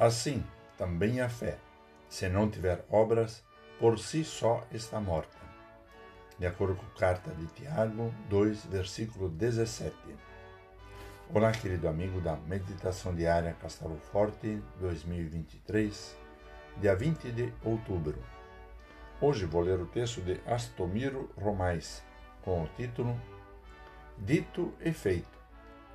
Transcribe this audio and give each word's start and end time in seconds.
Assim, 0.00 0.42
também 0.78 1.20
a 1.20 1.28
fé, 1.28 1.58
se 2.08 2.26
não 2.26 2.48
tiver 2.48 2.86
obras, 2.88 3.44
por 3.78 3.98
si 3.98 4.24
só 4.24 4.66
está 4.72 4.98
morta. 4.98 5.36
De 6.38 6.46
acordo 6.46 6.74
com 6.76 6.86
a 6.86 6.98
carta 6.98 7.30
de 7.34 7.46
Tiago 7.48 8.10
2, 8.30 8.64
versículo 8.64 9.28
17. 9.28 9.94
Olá, 11.34 11.52
querido 11.52 11.86
amigo 11.86 12.18
da 12.18 12.34
Meditação 12.34 13.14
Diária 13.14 13.54
Castelo 13.60 13.98
Forte 14.10 14.62
2023, 14.78 16.16
dia 16.78 16.96
20 16.96 17.30
de 17.32 17.52
outubro. 17.62 18.18
Hoje 19.20 19.44
vou 19.44 19.60
ler 19.60 19.80
o 19.80 19.86
texto 19.86 20.22
de 20.22 20.40
Astomiro 20.46 21.30
Romais, 21.36 22.02
com 22.40 22.62
o 22.62 22.68
título 22.68 23.20
Dito 24.16 24.72
e 24.80 24.94
Feito. 24.94 25.38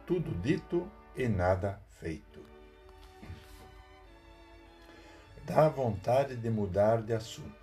Tudo 0.06 0.30
dito 0.44 0.88
e 1.16 1.28
nada 1.28 1.82
feito. 2.00 2.55
Dá 5.46 5.70
vontade 5.70 6.36
de 6.36 6.50
mudar 6.50 7.04
de 7.04 7.14
assunto. 7.14 7.54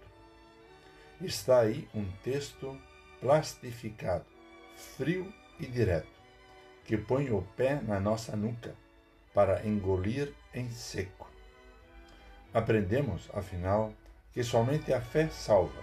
Está 1.21 1.61
aí 1.61 1.89
um 1.93 2.09
texto 2.23 2.81
plastificado, 3.21 4.25
frio 4.77 5.33
e 5.59 5.67
direto 5.67 6.07
que 6.85 6.97
põe 6.97 7.31
o 7.31 7.43
pé 7.57 7.81
na 7.83 7.99
nossa 7.99 8.37
nuca 8.37 8.75
para 9.35 9.67
engolir 9.67 10.33
em 10.55 10.71
seco. 10.71 11.29
Aprendemos, 12.55 13.29
afinal, 13.35 13.93
que 14.33 14.45
somente 14.45 14.93
a 14.93 15.01
fé 15.01 15.29
salva. 15.29 15.83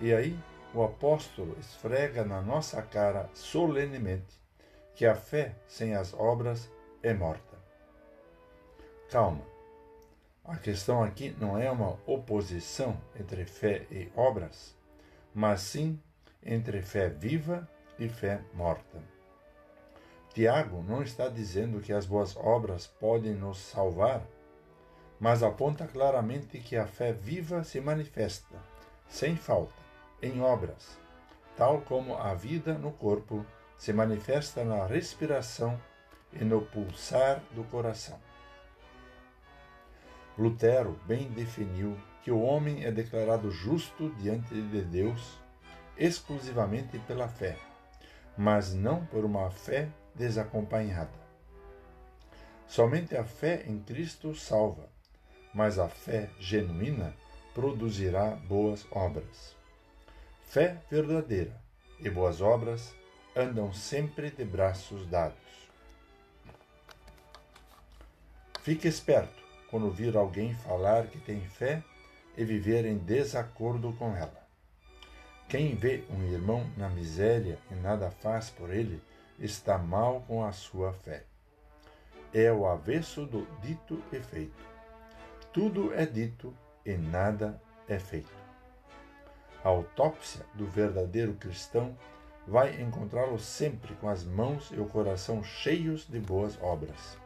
E 0.00 0.12
aí 0.14 0.38
o 0.72 0.84
apóstolo 0.84 1.56
esfrega 1.58 2.24
na 2.24 2.40
nossa 2.40 2.80
cara 2.82 3.28
solenemente 3.34 4.40
que 4.94 5.04
a 5.04 5.16
fé 5.16 5.56
sem 5.66 5.96
as 5.96 6.14
obras 6.14 6.70
é 7.02 7.12
morta. 7.12 7.56
Calma. 9.10 9.55
A 10.48 10.56
questão 10.56 11.02
aqui 11.02 11.34
não 11.40 11.58
é 11.58 11.68
uma 11.68 11.98
oposição 12.06 12.96
entre 13.18 13.44
fé 13.44 13.84
e 13.90 14.08
obras, 14.14 14.76
mas 15.34 15.60
sim 15.60 16.00
entre 16.40 16.82
fé 16.82 17.08
viva 17.08 17.68
e 17.98 18.08
fé 18.08 18.40
morta. 18.54 19.02
Tiago 20.32 20.84
não 20.84 21.02
está 21.02 21.28
dizendo 21.28 21.80
que 21.80 21.92
as 21.92 22.06
boas 22.06 22.36
obras 22.36 22.86
podem 22.86 23.34
nos 23.34 23.58
salvar, 23.58 24.22
mas 25.18 25.42
aponta 25.42 25.84
claramente 25.84 26.60
que 26.60 26.76
a 26.76 26.86
fé 26.86 27.12
viva 27.12 27.64
se 27.64 27.80
manifesta, 27.80 28.56
sem 29.08 29.34
falta, 29.34 29.82
em 30.22 30.40
obras, 30.40 30.96
tal 31.56 31.80
como 31.80 32.14
a 32.14 32.34
vida 32.34 32.74
no 32.74 32.92
corpo 32.92 33.44
se 33.76 33.92
manifesta 33.92 34.62
na 34.62 34.86
respiração 34.86 35.76
e 36.32 36.44
no 36.44 36.62
pulsar 36.62 37.42
do 37.52 37.64
coração. 37.64 38.25
Lutero 40.38 41.00
bem 41.06 41.30
definiu 41.30 41.96
que 42.22 42.30
o 42.30 42.42
homem 42.42 42.84
é 42.84 42.92
declarado 42.92 43.50
justo 43.50 44.10
diante 44.18 44.52
de 44.52 44.82
Deus 44.82 45.38
exclusivamente 45.96 46.98
pela 46.98 47.26
fé, 47.26 47.56
mas 48.36 48.74
não 48.74 49.06
por 49.06 49.24
uma 49.24 49.50
fé 49.50 49.88
desacompanhada. 50.14 51.26
Somente 52.66 53.16
a 53.16 53.24
fé 53.24 53.64
em 53.66 53.78
Cristo 53.78 54.34
salva, 54.34 54.90
mas 55.54 55.78
a 55.78 55.88
fé 55.88 56.28
genuína 56.38 57.14
produzirá 57.54 58.32
boas 58.32 58.86
obras. 58.90 59.56
Fé 60.42 60.82
verdadeira 60.90 61.58
e 61.98 62.10
boas 62.10 62.42
obras 62.42 62.94
andam 63.34 63.72
sempre 63.72 64.30
de 64.30 64.44
braços 64.44 65.06
dados. 65.06 65.70
Fique 68.60 68.86
esperto 68.86 69.45
quando 69.70 69.90
vir 69.90 70.16
alguém 70.16 70.54
falar 70.54 71.06
que 71.06 71.18
tem 71.18 71.40
fé 71.40 71.82
e 72.36 72.44
viver 72.44 72.84
em 72.84 72.98
desacordo 72.98 73.92
com 73.94 74.14
ela. 74.14 74.46
Quem 75.48 75.74
vê 75.74 76.04
um 76.10 76.22
irmão 76.24 76.66
na 76.76 76.88
miséria 76.88 77.58
e 77.70 77.74
nada 77.74 78.10
faz 78.10 78.50
por 78.50 78.70
ele, 78.70 79.00
está 79.38 79.78
mal 79.78 80.24
com 80.26 80.44
a 80.44 80.52
sua 80.52 80.92
fé. 80.92 81.24
É 82.34 82.52
o 82.52 82.66
avesso 82.66 83.24
do 83.24 83.46
dito 83.60 84.02
e 84.12 84.18
feito. 84.18 84.64
Tudo 85.52 85.94
é 85.94 86.04
dito 86.04 86.52
e 86.84 86.96
nada 86.96 87.60
é 87.88 87.98
feito. 87.98 88.34
A 89.64 89.68
autópsia 89.68 90.44
do 90.54 90.66
verdadeiro 90.66 91.34
cristão 91.34 91.96
vai 92.46 92.80
encontrá-lo 92.80 93.38
sempre 93.38 93.94
com 93.96 94.08
as 94.08 94.24
mãos 94.24 94.70
e 94.70 94.78
o 94.78 94.86
coração 94.86 95.42
cheios 95.42 96.06
de 96.06 96.20
boas 96.20 96.60
obras. 96.60 97.18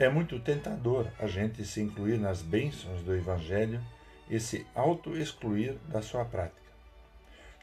É 0.00 0.08
muito 0.08 0.40
tentador 0.40 1.06
a 1.18 1.26
gente 1.26 1.62
se 1.62 1.82
incluir 1.82 2.18
nas 2.18 2.40
bênçãos 2.40 3.02
do 3.02 3.14
Evangelho 3.14 3.82
e 4.30 4.40
se 4.40 4.66
auto-excluir 4.74 5.74
da 5.88 6.00
sua 6.00 6.24
prática. 6.24 6.72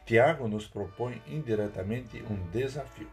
Tiago 0.06 0.46
nos 0.46 0.64
propõe 0.64 1.20
indiretamente 1.26 2.22
um 2.30 2.36
desafio: 2.52 3.10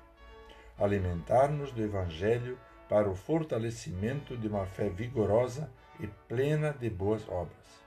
alimentar-nos 0.77 1.71
do 1.71 1.81
Evangelho 1.81 2.55
para 2.87 3.09
o 3.09 3.15
fortalecimento 3.15 4.37
de 4.37 4.47
uma 4.47 4.67
fé 4.67 4.89
vigorosa 4.89 5.71
e 5.99 6.05
plena 6.27 6.71
de 6.71 6.87
boas 6.87 7.27
obras. 7.27 7.83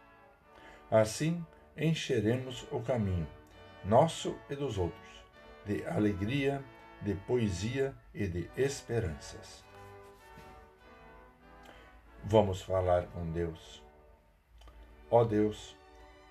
Assim, 0.90 1.46
encheremos 1.76 2.66
o 2.72 2.80
caminho, 2.80 3.28
nosso 3.84 4.36
e 4.50 4.56
dos 4.56 4.76
outros, 4.76 5.22
de 5.64 5.86
alegria, 5.86 6.60
de 7.00 7.14
poesia 7.14 7.94
e 8.12 8.26
de 8.26 8.50
esperanças. 8.56 9.67
Vamos 12.24 12.62
falar 12.62 13.04
com 13.06 13.30
Deus. 13.32 13.82
Ó 15.10 15.24
Deus, 15.24 15.76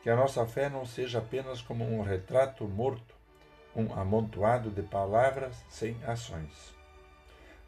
que 0.04 0.10
a 0.10 0.16
nossa 0.16 0.46
fé 0.46 0.70
não 0.70 0.86
seja 0.86 1.20
apenas 1.20 1.62
como 1.62 1.84
um 1.84 2.02
retrato 2.02 2.66
morto, 2.66 3.16
um 3.76 3.94
amontoado 3.94 4.70
de 4.70 4.82
palavras 4.82 5.56
sem 5.70 5.98
ações. 6.06 6.76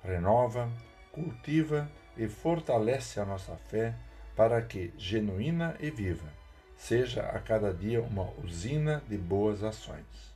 Renova, 0.03 0.69
cultiva 1.12 1.90
e 2.16 2.28
fortalece 2.28 3.19
a 3.19 3.25
nossa 3.25 3.56
fé 3.56 3.96
para 4.36 4.62
que, 4.62 4.94
genuína 4.97 5.75
e 5.80 5.90
viva, 5.90 6.31
seja 6.78 7.24
a 7.24 7.40
cada 7.40 7.74
dia 7.74 8.01
uma 8.01 8.31
usina 8.44 9.03
de 9.07 9.18
boas 9.18 9.63
ações. 9.63 10.34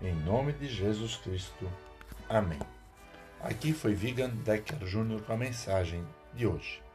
Em 0.00 0.14
nome 0.14 0.52
de 0.52 0.68
Jesus 0.68 1.16
Cristo. 1.16 1.68
Amém. 2.28 2.60
Aqui 3.40 3.72
foi 3.72 3.94
Vigan 3.94 4.28
Decker 4.28 4.78
Jr. 4.78 5.22
com 5.22 5.32
a 5.32 5.36
mensagem 5.36 6.06
de 6.34 6.46
hoje. 6.46 6.85